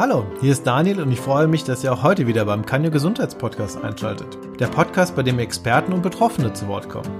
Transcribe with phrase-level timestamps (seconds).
[0.00, 2.90] Hallo, hier ist Daniel und ich freue mich, dass ihr auch heute wieder beim Kanyo
[2.90, 4.38] Gesundheitspodcast einschaltet.
[4.58, 7.10] Der Podcast, bei dem Experten und Betroffene zu Wort kommen.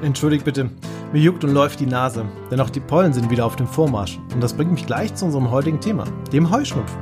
[0.00, 0.70] Entschuldigt bitte,
[1.12, 4.20] mir juckt und läuft die Nase, denn auch die Pollen sind wieder auf dem Vormarsch.
[4.32, 7.00] Und das bringt mich gleich zu unserem heutigen Thema, dem Heuschnupfen.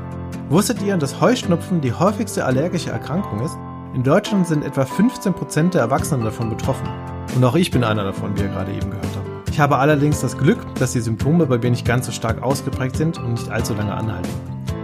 [0.49, 3.59] Wusstet ihr, dass Heuschnupfen die häufigste allergische Erkrankung ist?
[3.93, 6.89] In Deutschland sind etwa 15% der Erwachsenen davon betroffen.
[7.37, 9.22] Und auch ich bin einer davon, wie ihr gerade eben gehört habt.
[9.53, 12.97] Ich habe allerdings das Glück, dass die Symptome bei mir nicht ganz so stark ausgeprägt
[12.97, 14.31] sind und nicht allzu lange anhalten.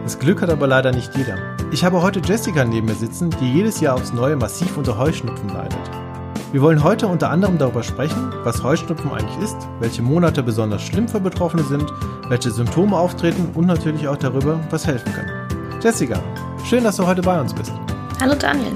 [0.03, 1.39] Das Glück hat aber leider nicht jeder.
[1.73, 5.49] Ich habe heute Jessica neben mir sitzen, die jedes Jahr aufs Neue massiv unter Heuschnupfen
[5.49, 5.79] leidet.
[6.53, 11.09] Wir wollen heute unter anderem darüber sprechen, was Heuschnupfen eigentlich ist, welche Monate besonders schlimm
[11.09, 11.91] für Betroffene sind,
[12.29, 15.81] welche Symptome auftreten und natürlich auch darüber, was helfen kann.
[15.81, 16.23] Jessica,
[16.69, 17.73] schön, dass du heute bei uns bist.
[18.21, 18.75] Hallo Daniel.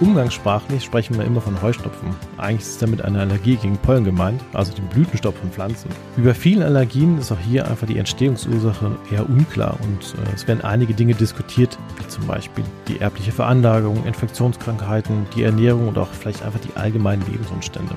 [0.00, 2.08] Umgangssprachlich sprechen wir immer von Heuschnupfen.
[2.38, 5.90] Eigentlich ist damit eine Allergie gegen Pollen gemeint, also den Blütenstoff von Pflanzen.
[6.16, 10.48] Wie bei vielen Allergien ist auch hier einfach die Entstehungsursache eher unklar und äh, es
[10.48, 16.08] werden einige Dinge diskutiert, wie zum Beispiel die erbliche Veranlagung, Infektionskrankheiten, die Ernährung und auch
[16.08, 17.94] vielleicht einfach die allgemeinen Lebensumstände.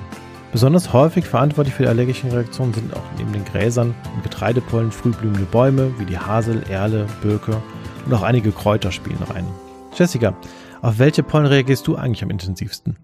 [0.52, 5.46] Besonders häufig verantwortlich für die allergischen Reaktionen sind auch neben den Gräsern und Getreidepollen frühblühende
[5.50, 7.62] Bäume wie die Hasel, Erle, Birke
[8.04, 9.46] und auch einige Kräuter spielen rein.
[9.96, 10.34] Jessica,
[10.84, 12.96] auf welche Pollen reagierst du eigentlich am intensivsten?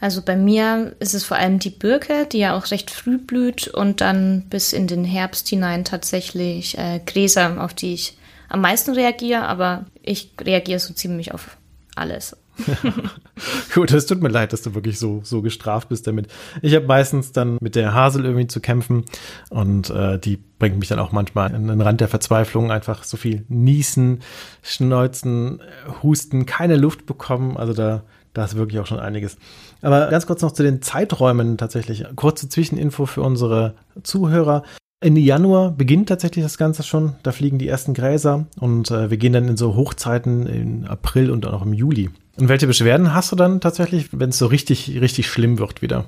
[0.00, 3.68] Also bei mir ist es vor allem die Birke, die ja auch recht früh blüht
[3.68, 8.16] und dann bis in den Herbst hinein tatsächlich äh, Gräser, auf die ich
[8.48, 11.56] am meisten reagiere, aber ich reagiere so ziemlich auf
[11.96, 12.36] alles.
[13.74, 16.28] Gut, es tut mir leid, dass du wirklich so, so gestraft bist damit.
[16.62, 19.04] Ich habe meistens dann mit der Hasel irgendwie zu kämpfen
[19.50, 22.70] und äh, die bringt mich dann auch manchmal an den Rand der Verzweiflung.
[22.70, 24.22] Einfach so viel Niesen,
[24.62, 25.60] Schneuzen,
[26.02, 27.56] Husten, keine Luft bekommen.
[27.56, 29.36] Also da, da ist wirklich auch schon einiges.
[29.82, 32.04] Aber ganz kurz noch zu den Zeiträumen tatsächlich.
[32.16, 34.62] Kurze Zwischeninfo für unsere Zuhörer.
[35.00, 37.16] Ende Januar beginnt tatsächlich das Ganze schon.
[37.22, 41.30] Da fliegen die ersten Gräser und äh, wir gehen dann in so Hochzeiten im April
[41.30, 42.10] und auch im Juli.
[42.36, 46.06] Und welche Beschwerden hast du dann tatsächlich, wenn es so richtig, richtig schlimm wird wieder?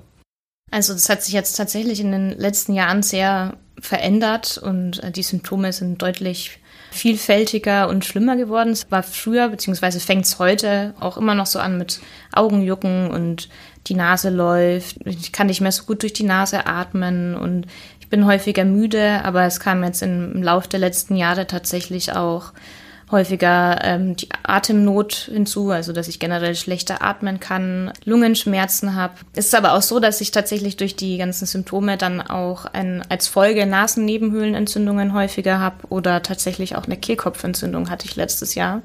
[0.71, 5.23] Also das hat sich jetzt tatsächlich in den letzten Jahren sehr verändert und äh, die
[5.23, 6.59] Symptome sind deutlich
[6.91, 8.71] vielfältiger und schlimmer geworden.
[8.71, 12.01] Es war früher, beziehungsweise fängt es heute auch immer noch so an mit
[12.33, 13.49] Augenjucken und
[13.87, 14.99] die Nase läuft.
[15.05, 17.67] Ich kann nicht mehr so gut durch die Nase atmen und
[18.01, 22.53] ich bin häufiger müde, aber es kam jetzt im Lauf der letzten Jahre tatsächlich auch
[23.11, 29.15] häufiger ähm, die Atemnot hinzu, also dass ich generell schlechter atmen kann, Lungenschmerzen habe.
[29.35, 33.05] Es ist aber auch so, dass ich tatsächlich durch die ganzen Symptome dann auch ein,
[33.09, 38.83] als Folge Nasennebenhöhlenentzündungen häufiger habe oder tatsächlich auch eine Kehlkopfentzündung hatte ich letztes Jahr.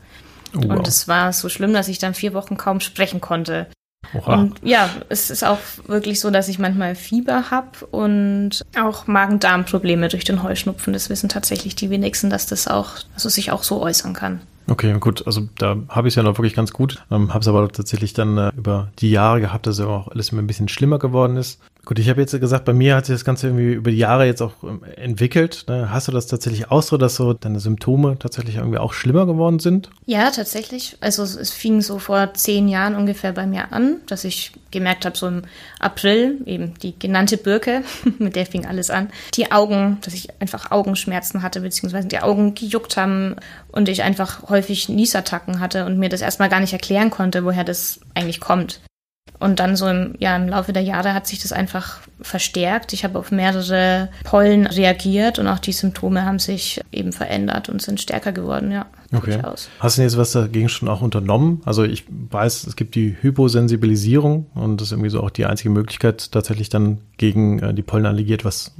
[0.56, 0.78] Oh, wow.
[0.78, 3.68] Und es war so schlimm, dass ich dann vier Wochen kaum sprechen konnte.
[4.14, 4.36] Oha.
[4.36, 10.10] Und ja, es ist auch wirklich so, dass ich manchmal Fieber habe und auch Magen-Darm-Probleme
[10.10, 10.94] durch den Heuschnupfen.
[10.94, 14.42] Das wissen tatsächlich die wenigsten, dass das auch, also sich auch so äußern kann.
[14.68, 15.26] Okay, gut.
[15.26, 17.04] Also da habe ich es ja noch wirklich ganz gut.
[17.12, 20.30] Ähm, habe es aber tatsächlich dann äh, über die Jahre gehabt, dass ja auch alles
[20.30, 21.60] immer ein bisschen schlimmer geworden ist.
[21.84, 24.26] Gut, ich habe jetzt gesagt, bei mir hat sich das Ganze irgendwie über die Jahre
[24.26, 25.66] jetzt auch ähm, entwickelt.
[25.68, 25.92] Ne?
[25.92, 29.58] Hast du das tatsächlich auch so, dass so deine Symptome tatsächlich irgendwie auch schlimmer geworden
[29.58, 29.90] sind?
[30.06, 30.98] Ja, tatsächlich.
[31.02, 35.18] Also es fing so vor zehn Jahren ungefähr bei mir an, dass ich gemerkt habe,
[35.18, 35.42] so im
[35.80, 37.84] April, eben die genannte Birke,
[38.20, 42.54] mit der fing alles an, die Augen, dass ich einfach Augenschmerzen hatte, beziehungsweise die Augen
[42.54, 43.38] gejuckt haben
[43.72, 47.64] und ich einfach häufig Niesattacken hatte und mir das erstmal gar nicht erklären konnte, woher
[47.64, 48.82] das eigentlich kommt.
[49.42, 52.94] Und dann so im, ja, im Laufe der Jahre hat sich das einfach verstärkt.
[52.94, 57.82] Ich habe auf mehrere Pollen reagiert und auch die Symptome haben sich eben verändert und
[57.82, 58.86] sind stärker geworden, ja.
[59.12, 59.34] Okay.
[59.34, 59.70] Durchaus.
[59.80, 61.62] Hast du denn jetzt was dagegen schon auch unternommen?
[61.66, 65.72] Also ich weiß, es gibt die Hyposensibilisierung und das ist irgendwie so auch die einzige
[65.72, 68.76] Möglichkeit, tatsächlich dann gegen äh, die Pollenallergie etwas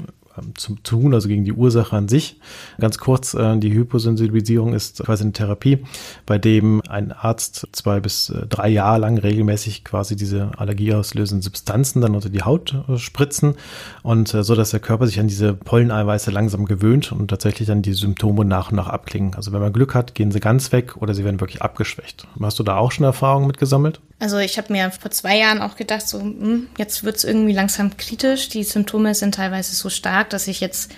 [0.56, 2.40] zu tun, also gegen die Ursache an sich.
[2.80, 5.80] Ganz kurz, äh, die Hyposensibilisierung ist quasi eine Therapie,
[6.26, 12.02] bei dem ein Arzt zwei bis äh, drei Jahre lang regelmäßig quasi diese allergieauslösenden Substanzen
[12.02, 13.56] dann unter die Haut äh, spritzen
[14.04, 17.94] und so, dass der Körper sich an diese Polleneiweiße langsam gewöhnt und tatsächlich dann die
[17.94, 19.36] Symptome nach und nach abklingen.
[19.36, 22.28] Also wenn man Glück hat, gehen sie ganz weg oder sie werden wirklich abgeschwächt.
[22.42, 24.02] Hast du da auch schon Erfahrungen mit gesammelt?
[24.22, 27.54] Also ich habe mir vor zwei Jahren auch gedacht, so hm, jetzt wird es irgendwie
[27.54, 28.50] langsam kritisch.
[28.50, 30.92] Die Symptome sind teilweise so stark, dass ich jetzt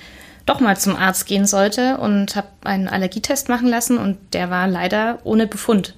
[0.46, 4.68] doch mal zum Arzt gehen sollte und habe einen Allergietest machen lassen und der war
[4.68, 5.96] leider ohne Befund.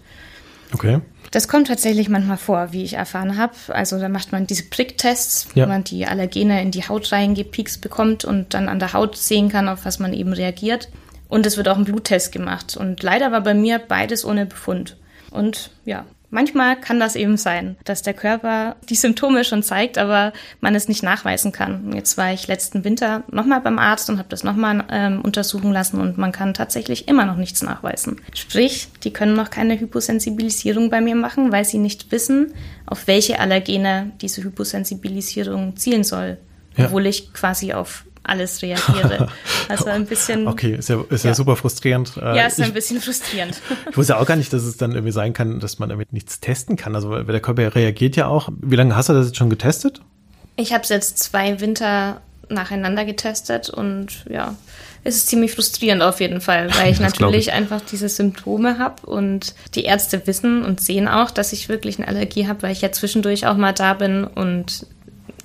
[0.71, 1.01] Okay.
[1.31, 3.55] Das kommt tatsächlich manchmal vor, wie ich erfahren habe.
[3.69, 5.65] Also da macht man diese Pricktests, ja.
[5.65, 9.49] wo man die Allergene in die Haut reingepiekst bekommt und dann an der Haut sehen
[9.49, 10.89] kann, auf was man eben reagiert.
[11.27, 12.77] Und es wird auch ein Bluttest gemacht.
[12.77, 14.95] Und leider war bei mir beides ohne Befund.
[15.31, 20.33] Und ja, Manchmal kann das eben sein, dass der Körper die Symptome schon zeigt, aber
[20.61, 21.93] man es nicht nachweisen kann.
[21.93, 25.99] Jetzt war ich letzten Winter nochmal beim Arzt und habe das nochmal ähm, untersuchen lassen
[25.99, 28.21] und man kann tatsächlich immer noch nichts nachweisen.
[28.33, 32.53] Sprich, die können noch keine Hyposensibilisierung bei mir machen, weil sie nicht wissen,
[32.85, 36.37] auf welche Allergene diese Hyposensibilisierung zielen soll.
[36.77, 36.85] Ja.
[36.85, 39.27] Obwohl ich quasi auf alles reagiere.
[39.67, 40.47] Also ein bisschen.
[40.47, 41.31] Okay, ist ja, ist ja.
[41.31, 42.17] ja super frustrierend.
[42.17, 43.59] Ja, ist ich, ein bisschen frustrierend.
[43.89, 46.39] Ich wusste auch gar nicht, dass es dann irgendwie sein kann, dass man damit nichts
[46.39, 46.93] testen kann.
[46.93, 48.49] Also der Körper reagiert ja auch.
[48.61, 50.01] Wie lange hast du das jetzt schon getestet?
[50.55, 54.55] Ich habe es jetzt zwei Winter nacheinander getestet und ja,
[55.03, 57.53] es ist ziemlich frustrierend auf jeden Fall, weil ich natürlich ich.
[57.53, 62.07] einfach diese Symptome habe und die Ärzte wissen und sehen auch, dass ich wirklich eine
[62.07, 64.87] Allergie habe, weil ich ja zwischendurch auch mal da bin und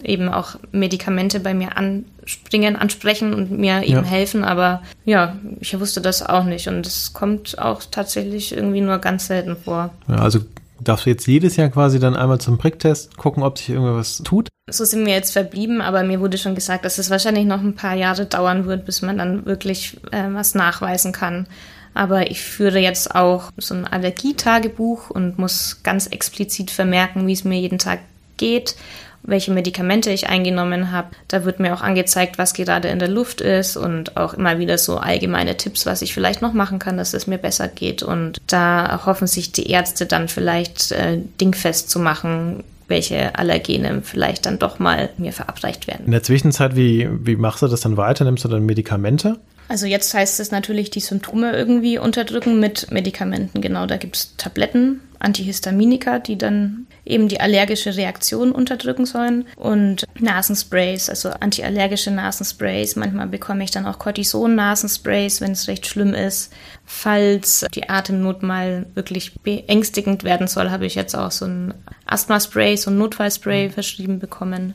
[0.05, 4.03] eben auch Medikamente bei mir anspringen, ansprechen und mir eben ja.
[4.03, 4.45] helfen.
[4.45, 6.69] Aber ja, ich wusste das auch nicht.
[6.69, 9.91] Und es kommt auch tatsächlich irgendwie nur ganz selten vor.
[10.09, 10.41] Ja, also
[10.81, 14.49] darfst du jetzt jedes Jahr quasi dann einmal zum Pricktest gucken, ob sich irgendwas tut?
[14.69, 17.75] So sind wir jetzt verblieben, aber mir wurde schon gesagt, dass es wahrscheinlich noch ein
[17.75, 21.47] paar Jahre dauern wird, bis man dann wirklich äh, was nachweisen kann.
[21.93, 27.45] Aber ich führe jetzt auch so ein Allergietagebuch und muss ganz explizit vermerken, wie es
[27.45, 28.01] mir jeden Tag
[28.37, 28.77] geht
[29.23, 31.09] welche Medikamente ich eingenommen habe.
[31.29, 34.79] Da wird mir auch angezeigt, was gerade in der Luft ist und auch immer wieder
[34.79, 38.03] so allgemeine Tipps, was ich vielleicht noch machen kann, dass es mir besser geht.
[38.03, 44.47] Und da hoffen sich die Ärzte dann vielleicht äh, dingfest zu machen, welche Allergene vielleicht
[44.47, 46.07] dann doch mal mir verabreicht werden.
[46.07, 48.25] In der Zwischenzeit, wie, wie machst du das dann weiter?
[48.25, 49.39] Nimmst du dann Medikamente?
[49.69, 53.61] Also jetzt heißt es natürlich, die Symptome irgendwie unterdrücken mit Medikamenten.
[53.61, 60.05] Genau, da gibt es Tabletten, Antihistaminika, die dann eben die allergische Reaktion unterdrücken sollen und
[60.19, 62.97] Nasensprays, also antiallergische Nasensprays.
[62.97, 66.53] Manchmal bekomme ich dann auch Cortison-Nasensprays, wenn es recht schlimm ist.
[66.85, 71.75] Falls die Atemnot mal wirklich beängstigend werden soll, habe ich jetzt auch so ein
[72.07, 74.75] Asthma-Spray, so ein Notfallspray verschrieben bekommen.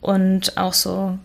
[0.00, 1.18] Und auch so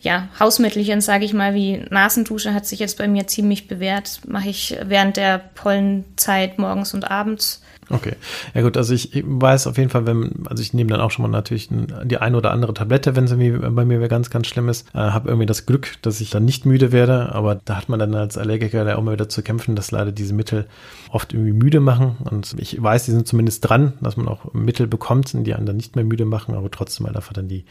[0.00, 4.20] ja, Hausmittelchen, sage ich mal, wie Nasendusche hat sich jetzt bei mir ziemlich bewährt.
[4.26, 7.62] Mache ich während der Pollenzeit morgens und abends.
[7.90, 8.14] Okay.
[8.54, 11.22] Ja gut, also ich weiß auf jeden Fall, wenn, also ich nehme dann auch schon
[11.22, 14.88] mal natürlich die eine oder andere Tablette, wenn es bei mir ganz, ganz schlimm ist.
[14.94, 17.98] Äh, habe irgendwie das Glück, dass ich dann nicht müde werde, aber da hat man
[17.98, 20.66] dann als Allergiker da auch mal wieder zu kämpfen, dass leider diese Mittel
[21.10, 22.16] oft irgendwie müde machen.
[22.30, 25.76] Und ich weiß, die sind zumindest dran, dass man auch Mittel bekommt, die einen dann
[25.76, 27.64] nicht mehr müde machen, aber trotzdem halt einfach dann die,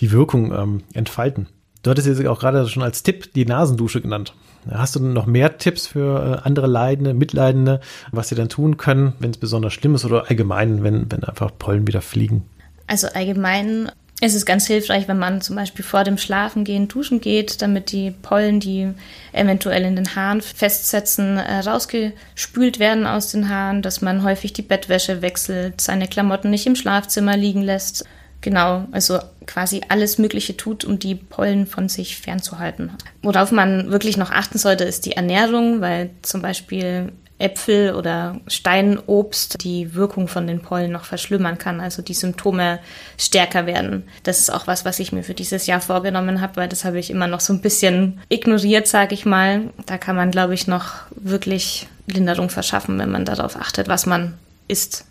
[0.00, 1.48] die Wirkung ähm, entfalten.
[1.86, 4.34] Du hattest jetzt auch gerade schon als Tipp die Nasendusche genannt.
[4.68, 7.78] Hast du noch mehr Tipps für äh, andere Leidende, Mitleidende,
[8.10, 11.52] was sie dann tun können, wenn es besonders schlimm ist oder allgemein, wenn, wenn einfach
[11.56, 12.44] Pollen wieder fliegen?
[12.88, 17.62] Also allgemein ist es ganz hilfreich, wenn man zum Beispiel vor dem Schlafengehen duschen geht,
[17.62, 18.92] damit die Pollen, die
[19.32, 24.62] eventuell in den Haaren festsetzen, äh, rausgespült werden aus den Haaren, dass man häufig die
[24.62, 28.04] Bettwäsche wechselt, seine Klamotten nicht im Schlafzimmer liegen lässt
[28.46, 32.92] Genau, also quasi alles Mögliche tut, um die Pollen von sich fernzuhalten.
[33.20, 37.10] Worauf man wirklich noch achten sollte, ist die Ernährung, weil zum Beispiel
[37.40, 42.78] Äpfel oder Steinobst die Wirkung von den Pollen noch verschlimmern kann, also die Symptome
[43.18, 44.04] stärker werden.
[44.22, 47.00] Das ist auch was, was ich mir für dieses Jahr vorgenommen habe, weil das habe
[47.00, 49.62] ich immer noch so ein bisschen ignoriert, sage ich mal.
[49.86, 54.34] Da kann man, glaube ich, noch wirklich Linderung verschaffen, wenn man darauf achtet, was man
[54.68, 55.04] isst.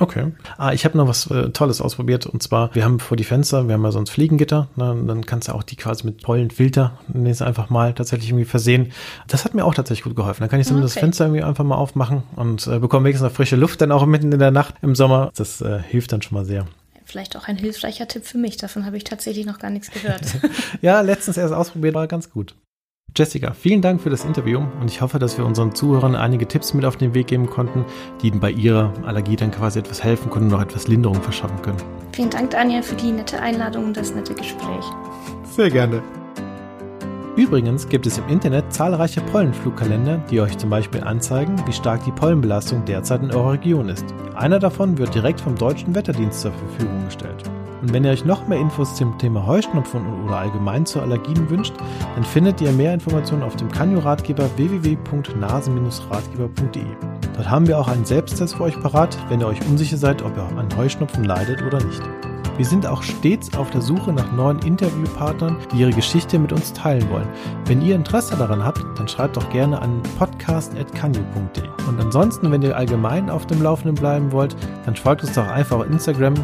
[0.00, 0.32] Okay.
[0.56, 3.68] Ah, ich habe noch was äh, Tolles ausprobiert und zwar, wir haben vor die Fenster,
[3.68, 7.42] wir haben ja sonst Fliegengitter, ne, dann kannst du auch die quasi mit Pollenfilter jetzt
[7.42, 8.92] einfach mal tatsächlich irgendwie versehen.
[9.28, 10.40] Das hat mir auch tatsächlich gut geholfen.
[10.40, 10.82] Dann kann ich so okay.
[10.82, 14.06] das Fenster irgendwie einfach mal aufmachen und äh, bekomme wenigstens noch frische Luft dann auch
[14.06, 15.30] mitten in der Nacht im Sommer.
[15.36, 16.66] Das äh, hilft dann schon mal sehr.
[17.04, 18.56] Vielleicht auch ein hilfreicher Tipp für mich.
[18.56, 20.22] Davon habe ich tatsächlich noch gar nichts gehört.
[20.80, 22.54] ja, letztens erst ausprobiert, war ganz gut.
[23.16, 26.74] Jessica, vielen Dank für das Interview und ich hoffe, dass wir unseren Zuhörern einige Tipps
[26.74, 27.84] mit auf den Weg geben konnten,
[28.22, 31.60] die ihnen bei ihrer Allergie dann quasi etwas helfen können und noch etwas Linderung verschaffen
[31.62, 31.78] können.
[32.12, 34.84] Vielen Dank, Daniel, für die nette Einladung und das nette Gespräch.
[35.44, 36.02] Sehr gerne.
[37.36, 42.12] Übrigens gibt es im Internet zahlreiche Pollenflugkalender, die euch zum Beispiel anzeigen, wie stark die
[42.12, 44.04] Pollenbelastung derzeit in eurer Region ist.
[44.34, 47.44] Einer davon wird direkt vom Deutschen Wetterdienst zur Verfügung gestellt.
[47.82, 51.74] Und wenn ihr euch noch mehr Infos zum Thema Heuschnupfen oder allgemein zu Allergien wünscht,
[52.14, 56.84] dann findet ihr mehr Informationen auf dem Kanyo-Ratgeber www.nasen-ratgeber.de.
[57.34, 60.36] Dort haben wir auch einen Selbsttest für euch parat, wenn ihr euch unsicher seid, ob
[60.36, 62.02] ihr an Heuschnupfen leidet oder nicht.
[62.60, 66.74] Wir sind auch stets auf der Suche nach neuen Interviewpartnern, die ihre Geschichte mit uns
[66.74, 67.26] teilen wollen.
[67.64, 71.64] Wenn ihr Interesse daran habt, dann schreibt doch gerne an podcast.kanyu.de.
[71.88, 75.78] Und ansonsten, wenn ihr allgemein auf dem Laufenden bleiben wollt, dann folgt uns doch einfach
[75.78, 76.34] auf Instagram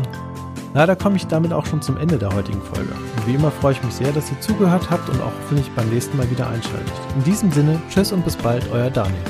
[0.77, 2.93] Leider komme ich damit auch schon zum Ende der heutigen Folge.
[2.93, 5.89] Und wie immer freue ich mich sehr, dass ihr zugehört habt und auch hoffentlich beim
[5.89, 6.93] nächsten Mal wieder einschaltet.
[7.17, 9.25] In diesem Sinne, tschüss und bis bald, euer Daniel.